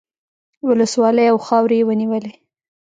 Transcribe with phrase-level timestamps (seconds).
[0.67, 2.33] ولسوالۍ او خاورې یې ونیولې.